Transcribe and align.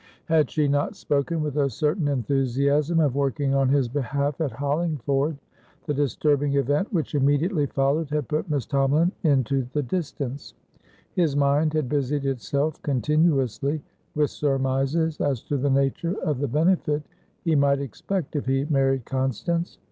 Had 0.25 0.49
she 0.49 0.67
not 0.67 0.95
spoken, 0.95 1.43
with 1.43 1.55
a 1.57 1.69
certain 1.69 2.07
enthusiasm, 2.07 2.99
of 2.99 3.13
working 3.13 3.53
on 3.53 3.69
his 3.69 3.87
behalf 3.87 4.41
at 4.41 4.49
Hollingford? 4.53 5.37
The 5.85 5.93
disturbing 5.93 6.55
event 6.55 6.91
which 6.91 7.13
immediately 7.13 7.67
followed 7.67 8.09
had 8.09 8.27
put 8.27 8.49
Miss 8.49 8.65
Tomalin 8.65 9.11
into 9.21 9.67
the 9.73 9.83
distance; 9.83 10.55
his 11.13 11.35
mind 11.35 11.73
had 11.73 11.87
busied 11.87 12.25
itself 12.25 12.81
continuously 12.81 13.83
with 14.15 14.31
surmises 14.31 15.21
as 15.21 15.43
to 15.43 15.55
the 15.55 15.69
nature 15.69 16.15
of 16.23 16.39
the 16.39 16.47
benefit 16.47 17.03
he 17.43 17.53
might 17.53 17.79
expect 17.79 18.35
if 18.35 18.47
he 18.47 18.65
married 18.71 19.05
Constance. 19.05 19.77